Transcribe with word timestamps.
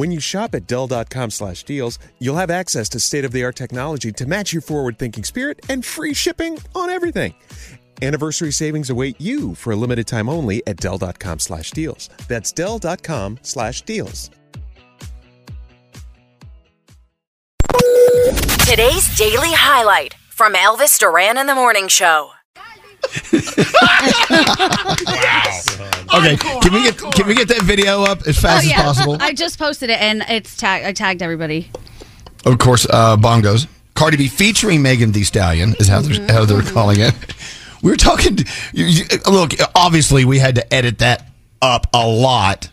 When 0.00 0.10
you 0.10 0.18
shop 0.18 0.54
at 0.54 0.66
Dell.com 0.66 1.28
slash 1.28 1.62
deals, 1.62 1.98
you'll 2.20 2.36
have 2.36 2.50
access 2.50 2.88
to 2.88 2.98
state 2.98 3.26
of 3.26 3.32
the 3.32 3.44
art 3.44 3.54
technology 3.54 4.10
to 4.12 4.24
match 4.24 4.50
your 4.50 4.62
forward 4.62 4.98
thinking 4.98 5.24
spirit 5.24 5.60
and 5.68 5.84
free 5.84 6.14
shipping 6.14 6.58
on 6.74 6.88
everything. 6.88 7.34
Anniversary 8.00 8.50
savings 8.50 8.88
await 8.88 9.20
you 9.20 9.54
for 9.54 9.74
a 9.74 9.76
limited 9.76 10.06
time 10.06 10.30
only 10.30 10.66
at 10.66 10.78
Dell.com 10.78 11.38
slash 11.38 11.72
deals. 11.72 12.08
That's 12.28 12.50
Dell.com 12.50 13.40
slash 13.42 13.82
deals. 13.82 14.30
Today's 18.66 19.14
daily 19.18 19.52
highlight 19.52 20.14
from 20.30 20.54
Elvis 20.54 20.98
Duran 20.98 21.36
in 21.36 21.46
the 21.46 21.54
Morning 21.54 21.88
Show. 21.88 22.30
Okay, 26.14 26.36
can 26.36 26.72
we 26.72 26.82
get 26.82 26.98
can 26.98 27.26
we 27.26 27.34
get 27.34 27.48
that 27.48 27.62
video 27.62 28.02
up 28.02 28.26
as 28.26 28.38
fast 28.38 28.66
Oh, 28.66 28.70
as 28.70 28.82
possible? 28.82 29.16
I 29.20 29.32
just 29.32 29.58
posted 29.58 29.90
it 29.90 30.00
and 30.00 30.22
it's 30.28 30.56
tag- 30.56 30.84
I 30.84 30.92
tagged 30.92 31.22
everybody. 31.22 31.70
Of 32.44 32.58
course, 32.58 32.86
uh, 32.88 33.16
bongos. 33.16 33.66
Cardi 33.94 34.16
B 34.16 34.28
featuring 34.28 34.82
Megan 34.82 35.12
Thee 35.12 35.24
Stallion 35.24 35.74
is 35.78 35.86
how 35.88 36.00
they're, 36.00 36.26
how 36.28 36.44
they're 36.46 36.62
calling 36.62 37.00
it. 37.00 37.14
We 37.82 37.90
were 37.90 37.96
talking. 37.96 38.36
To, 38.36 38.44
you, 38.72 38.86
you- 38.86 39.04
look, 39.30 39.52
obviously, 39.74 40.24
we 40.24 40.38
had 40.38 40.54
to 40.56 40.74
edit 40.74 40.98
that 40.98 41.26
up 41.62 41.86
a 41.92 42.06
lot 42.06 42.70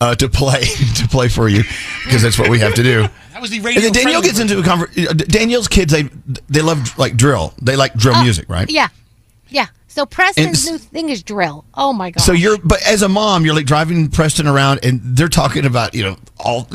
uh, 0.00 0.14
to 0.16 0.28
play 0.28 0.62
to 0.96 1.08
play 1.08 1.28
for 1.28 1.48
you 1.48 1.62
because 2.04 2.22
that's 2.22 2.38
what 2.38 2.48
we 2.48 2.58
have 2.60 2.74
to 2.74 2.82
do. 2.82 3.02
That 3.32 3.40
was 3.40 3.50
the 3.50 3.58
And 3.58 3.76
then 3.84 3.92
Danielle 3.92 4.22
gets 4.22 4.38
into 4.38 4.58
a 4.58 4.62
conversation. 4.62 5.16
Danielle's 5.16 5.68
kids, 5.68 5.92
they 5.92 6.04
they 6.48 6.62
love 6.62 6.96
like 6.98 7.16
drill. 7.16 7.54
They 7.60 7.76
like 7.76 7.94
drill 7.94 8.22
music, 8.22 8.48
right? 8.48 8.70
Yeah. 8.70 8.88
Yeah. 9.48 9.66
So 9.92 10.06
Preston's 10.06 10.66
And- 10.66 10.72
new 10.72 10.78
thing 10.78 11.08
is 11.10 11.22
drill. 11.22 11.66
Oh 11.74 11.92
my 11.92 12.10
god. 12.12 12.22
So 12.22 12.32
you're, 12.32 12.56
but 12.64 12.80
as 12.86 13.02
a 13.02 13.08
mom, 13.10 13.44
you're 13.44 13.54
like 13.54 13.66
driving 13.66 14.08
Preston 14.08 14.46
around, 14.46 14.80
and 14.82 15.00
they're 15.02 15.28
talking 15.28 15.66
about 15.66 15.94
you 15.94 16.02
know 16.02 16.16
all 16.40 16.66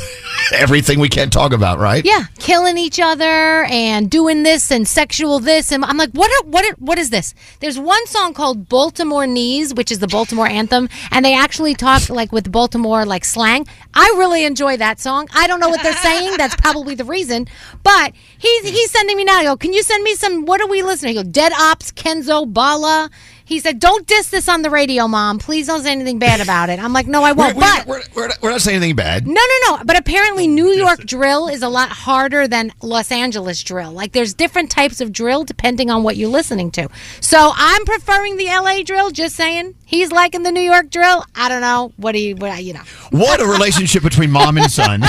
everything 0.52 0.98
we 0.98 1.08
can't 1.08 1.32
talk 1.32 1.52
about, 1.52 1.78
right? 1.78 2.04
yeah, 2.04 2.24
killing 2.38 2.76
each 2.76 2.98
other 3.00 3.64
and 3.70 4.10
doing 4.10 4.42
this 4.42 4.70
and 4.72 4.86
sexual 4.88 5.38
this 5.38 5.72
and 5.72 5.84
I'm 5.84 5.96
like, 5.96 6.10
what? 6.10 6.30
Are, 6.30 6.48
what? 6.48 6.64
Are, 6.64 6.74
what 6.78 6.98
is 6.98 7.10
this? 7.10 7.32
There's 7.60 7.78
one 7.78 8.04
song 8.08 8.34
called 8.34 8.68
Baltimore 8.68 9.26
Knees, 9.26 9.72
which 9.72 9.92
is 9.92 10.00
the 10.00 10.08
Baltimore 10.08 10.48
anthem, 10.48 10.88
and 11.12 11.24
they 11.24 11.34
actually 11.34 11.74
talk 11.74 12.08
like 12.10 12.32
with 12.32 12.50
Baltimore 12.50 13.06
like 13.06 13.24
slang. 13.24 13.66
I 13.94 14.12
really 14.16 14.44
enjoy 14.44 14.76
that 14.78 14.98
song. 14.98 15.28
I 15.32 15.46
don't 15.46 15.60
know 15.60 15.68
what 15.68 15.82
they're 15.82 15.92
saying. 15.94 16.34
That's 16.38 16.56
probably 16.56 16.96
the 16.96 17.04
reason. 17.04 17.46
But 17.84 18.12
he's 18.38 18.68
he's 18.68 18.90
sending 18.90 19.16
me 19.16 19.22
now. 19.24 19.38
I 19.38 19.44
go, 19.44 19.56
can 19.56 19.72
you 19.72 19.82
send 19.84 20.02
me 20.02 20.14
some? 20.16 20.44
What 20.44 20.60
are 20.60 20.68
we 20.68 20.82
listening? 20.82 21.14
He 21.16 21.22
go, 21.22 21.28
Dead 21.28 21.52
Ops, 21.52 21.92
Kenzo, 21.92 22.50
Bala. 22.64 23.10
He 23.46 23.60
said, 23.60 23.78
"Don't 23.78 24.06
diss 24.06 24.28
this 24.28 24.48
on 24.48 24.62
the 24.62 24.70
radio, 24.70 25.06
Mom. 25.06 25.38
Please 25.38 25.66
don't 25.66 25.82
say 25.82 25.92
anything 25.92 26.18
bad 26.18 26.40
about 26.40 26.70
it." 26.70 26.82
I'm 26.82 26.94
like, 26.94 27.06
"No, 27.06 27.22
I 27.22 27.32
We're, 27.32 27.52
won't." 27.52 27.60
but 27.60 27.86
we're, 27.86 28.02
we're, 28.16 28.30
we're 28.40 28.50
not 28.52 28.62
saying 28.62 28.76
anything 28.76 28.96
bad. 28.96 29.26
no, 29.26 29.34
no, 29.34 29.58
no. 29.76 29.84
But 29.84 29.98
apparently, 29.98 30.48
New 30.48 30.70
York 30.70 31.00
drill 31.00 31.48
is 31.48 31.60
a 31.62 31.68
lot 31.68 31.90
harder 31.90 32.48
than 32.48 32.72
Los 32.80 33.12
Angeles 33.12 33.62
drill. 33.62 33.92
Like, 33.92 34.12
there's 34.12 34.32
different 34.32 34.70
types 34.70 35.02
of 35.02 35.12
drill 35.12 35.44
depending 35.44 35.90
on 35.90 36.02
what 36.04 36.16
you're 36.16 36.30
listening 36.30 36.70
to. 36.70 36.88
So 37.20 37.52
I'm 37.54 37.84
preferring 37.84 38.38
the 38.38 38.46
LA 38.46 38.82
drill. 38.82 39.10
Just 39.10 39.36
saying, 39.36 39.74
he's 39.84 40.10
liking 40.10 40.42
the 40.42 40.52
New 40.52 40.62
York 40.62 40.88
drill. 40.88 41.22
I 41.34 41.50
don't 41.50 41.60
know. 41.60 41.92
What 41.98 42.12
do 42.12 42.20
you, 42.20 42.36
what, 42.36 42.64
you 42.64 42.72
know? 42.72 42.82
What 43.10 43.42
a 43.42 43.46
relationship 43.46 44.02
between 44.02 44.30
mom 44.30 44.56
and 44.56 44.70
son. 44.70 45.02
I 45.04 45.08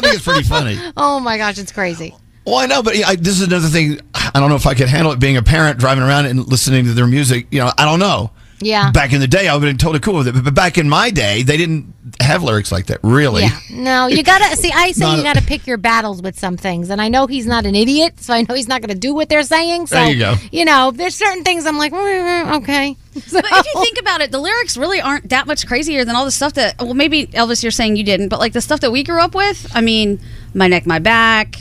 think 0.00 0.14
it's 0.14 0.24
pretty 0.24 0.44
funny. 0.44 0.78
Oh 0.96 1.18
my 1.18 1.36
gosh, 1.36 1.58
it's 1.58 1.72
crazy. 1.72 2.14
Well, 2.44 2.56
I 2.56 2.66
know, 2.66 2.82
but 2.82 2.94
I, 3.06 3.16
this 3.16 3.40
is 3.40 3.42
another 3.42 3.68
thing. 3.68 4.00
I 4.14 4.38
don't 4.40 4.50
know 4.50 4.56
if 4.56 4.66
I 4.66 4.74
could 4.74 4.88
handle 4.88 5.12
it 5.12 5.18
being 5.18 5.36
a 5.36 5.42
parent 5.42 5.78
driving 5.78 6.04
around 6.04 6.26
and 6.26 6.46
listening 6.46 6.84
to 6.84 6.92
their 6.92 7.06
music. 7.06 7.46
You 7.50 7.60
know, 7.60 7.72
I 7.78 7.84
don't 7.84 7.98
know. 7.98 8.30
Yeah. 8.60 8.90
Back 8.92 9.12
in 9.12 9.20
the 9.20 9.26
day, 9.26 9.48
I 9.48 9.54
would 9.54 9.62
have 9.62 9.70
been 9.70 9.78
totally 9.78 10.00
cool 10.00 10.14
with 10.14 10.28
it. 10.28 10.44
But 10.44 10.54
back 10.54 10.78
in 10.78 10.88
my 10.88 11.10
day, 11.10 11.42
they 11.42 11.56
didn't 11.56 11.92
have 12.20 12.42
lyrics 12.42 12.70
like 12.72 12.86
that, 12.86 12.98
really. 13.02 13.42
Yeah. 13.42 13.58
No, 13.70 14.06
you 14.06 14.22
gotta 14.22 14.56
see. 14.56 14.70
I 14.72 14.92
say 14.92 15.04
Not 15.04 15.18
you 15.18 15.22
gotta 15.22 15.42
pick 15.42 15.66
your 15.66 15.76
battles 15.76 16.22
with 16.22 16.38
some 16.38 16.56
things, 16.56 16.90
and 16.90 17.00
I 17.00 17.08
know 17.08 17.26
he's 17.26 17.46
not 17.46 17.66
an 17.66 17.74
idiot, 17.74 18.20
so 18.20 18.32
I 18.32 18.42
know 18.42 18.54
he's 18.54 18.68
not 18.68 18.80
gonna 18.80 18.94
do 18.94 19.14
what 19.14 19.28
they're 19.28 19.42
saying. 19.42 19.86
So 19.88 19.96
There 19.96 20.10
you 20.10 20.18
go. 20.18 20.34
You 20.52 20.64
know, 20.64 20.90
there's 20.92 21.14
certain 21.14 21.44
things 21.44 21.66
I'm 21.66 21.78
like, 21.78 21.92
okay. 21.92 22.96
So, 23.14 23.40
But 23.40 23.48
if 23.48 23.66
you 23.72 23.80
think 23.80 24.00
about 24.00 24.22
it, 24.22 24.32
the 24.32 24.40
lyrics 24.40 24.76
really 24.76 25.00
aren't 25.00 25.28
that 25.28 25.46
much 25.46 25.68
crazier 25.68 26.04
than 26.04 26.16
all 26.16 26.24
the 26.24 26.32
stuff 26.32 26.54
that. 26.54 26.80
Well, 26.80 26.94
maybe 26.94 27.28
Elvis, 27.28 27.62
you're 27.62 27.70
saying 27.70 27.94
you 27.94 28.02
didn't, 28.02 28.28
but 28.28 28.40
like 28.40 28.52
the 28.52 28.60
stuff 28.60 28.80
that 28.80 28.90
we 28.90 29.04
grew 29.04 29.20
up 29.20 29.36
with. 29.36 29.70
I 29.72 29.82
mean, 29.82 30.18
my 30.52 30.66
neck, 30.66 30.84
my 30.84 30.98
back. 30.98 31.54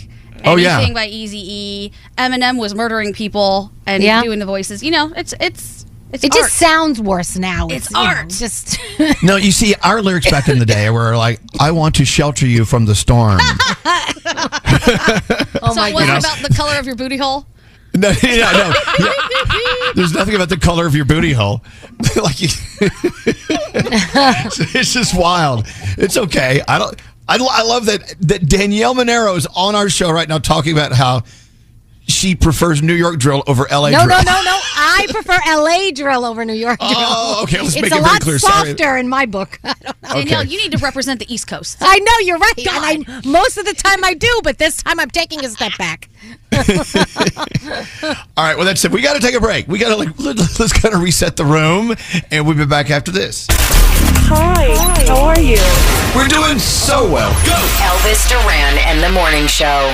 Oh, 0.45 0.55
yeah. 0.57 0.77
Anything 0.77 0.93
by 0.93 1.07
Easy 1.07 1.39
E. 1.39 1.91
Eminem 2.17 2.57
was 2.59 2.73
murdering 2.75 3.13
people 3.13 3.71
and 3.85 4.03
Yeah. 4.03 4.21
doing 4.23 4.39
the 4.39 4.45
voices. 4.45 4.83
You 4.83 4.91
know, 4.91 5.11
it's 5.15 5.33
it's 5.39 5.85
It's 6.11 6.23
It 6.23 6.31
art. 6.31 6.41
just 6.43 6.57
sounds 6.57 6.99
worse 7.01 7.37
now. 7.37 7.67
It's 7.69 7.89
you 7.89 7.95
know, 7.97 8.03
art. 8.05 8.29
just 8.29 8.77
No, 9.23 9.35
you 9.37 9.51
see, 9.51 9.73
our 9.83 10.01
lyrics 10.01 10.29
back 10.29 10.47
in 10.47 10.59
the 10.59 10.65
day 10.65 10.89
were 10.91 11.15
like, 11.17 11.39
"I 11.59 11.71
want 11.71 11.95
to 11.95 12.05
shelter 12.05 12.45
you 12.45 12.65
from 12.65 12.85
the 12.85 12.93
storm." 12.95 13.39
oh 15.61 15.69
so 15.69 15.75
my 15.75 15.89
it 15.89 15.93
wasn't 15.93 16.19
about 16.19 16.37
the 16.47 16.53
color 16.55 16.75
of 16.77 16.85
your 16.85 16.95
booty 16.95 17.17
hole. 17.17 17.45
no, 17.95 18.09
yeah, 18.23 18.51
no, 18.51 18.73
yeah. 18.99 19.11
There's 19.95 20.13
nothing 20.13 20.35
about 20.35 20.49
the 20.49 20.57
color 20.57 20.85
of 20.87 20.95
your 20.95 21.05
booty 21.05 21.31
hole. 21.33 21.63
like, 22.21 22.41
you- 22.41 22.47
it's 24.75 24.93
just 24.93 25.15
wild. 25.17 25.65
It's 25.97 26.17
okay. 26.17 26.61
I 26.67 26.79
don't. 26.79 26.99
I, 27.27 27.37
I 27.37 27.63
love 27.63 27.85
that 27.85 28.15
that 28.21 28.47
Danielle 28.47 28.93
Monaro 28.93 29.35
is 29.35 29.47
on 29.55 29.75
our 29.75 29.89
show 29.89 30.11
right 30.11 30.27
now 30.27 30.39
talking 30.39 30.73
about 30.73 30.91
how 30.91 31.23
she 32.23 32.35
prefers 32.35 32.81
New 32.81 32.93
York 32.93 33.19
drill 33.19 33.43
over 33.47 33.69
L.A. 33.69 33.91
No, 33.91 34.05
drill. 34.05 34.23
no, 34.23 34.23
no, 34.23 34.41
no. 34.43 34.59
I 34.75 35.07
prefer 35.09 35.37
LA 35.45 35.91
drill 35.93 36.23
over 36.23 36.45
New 36.45 36.53
York 36.53 36.79
drill. 36.79 36.93
Oh, 36.95 37.41
okay, 37.43 37.57
let's 37.57 37.75
it's 37.75 37.81
make 37.81 37.91
a 37.91 37.95
it 37.97 38.01
very 38.01 38.01
clear. 38.01 38.13
lot 38.13 38.21
clear. 38.21 38.39
Sorry. 38.39 38.69
softer 38.69 38.95
in 38.95 39.09
my 39.09 39.25
book. 39.25 39.59
I 39.65 39.73
don't 39.83 40.01
know. 40.01 40.13
Danielle, 40.13 40.45
you 40.45 40.57
need 40.57 40.71
to 40.71 40.77
represent 40.77 41.19
the 41.19 41.33
East 41.33 41.47
Coast. 41.47 41.79
I 41.81 41.99
know 41.99 42.19
you're 42.21 42.37
right, 42.37 42.57
and 42.59 43.05
I 43.09 43.21
most 43.25 43.57
of 43.57 43.65
the 43.65 43.73
time 43.73 44.05
I 44.05 44.13
do, 44.13 44.39
but 44.41 44.57
this 44.57 44.81
time 44.81 45.01
I'm 45.01 45.09
taking 45.09 45.43
a 45.43 45.49
step 45.49 45.73
back. 45.77 46.07
All 48.37 48.45
right. 48.45 48.55
Well, 48.55 48.65
that's 48.65 48.85
it. 48.85 48.91
We 48.91 49.01
got 49.01 49.15
to 49.15 49.19
take 49.19 49.35
a 49.35 49.41
break. 49.41 49.67
We 49.67 49.77
got 49.77 49.89
to 49.89 49.97
like 49.97 50.17
let, 50.17 50.37
let's 50.37 50.71
kind 50.71 50.95
of 50.95 51.01
reset 51.01 51.35
the 51.35 51.43
room, 51.45 51.93
and 52.31 52.47
we'll 52.47 52.55
be 52.55 52.65
back 52.65 52.89
after 52.89 53.11
this. 53.11 53.47
Hi, 53.51 54.73
how 55.07 55.25
are 55.25 55.39
you? 55.41 55.59
We're 56.15 56.29
doing 56.29 56.57
so 56.57 57.03
well. 57.11 57.31
Go. 57.45 57.59
Elvis 57.83 58.29
Duran 58.29 58.77
and 58.87 59.03
the 59.03 59.11
Morning 59.11 59.45
Show. 59.47 59.93